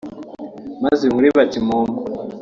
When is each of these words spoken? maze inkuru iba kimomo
maze 0.83 1.01
inkuru 1.05 1.25
iba 1.31 1.43
kimomo 1.51 1.95